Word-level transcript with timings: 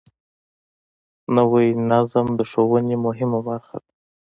نوی 1.35 1.67
نظم 1.89 2.27
د 2.39 2.41
ښوونې 2.51 2.95
مهمه 3.05 3.39
برخه 3.47 3.77
ده 3.83 3.91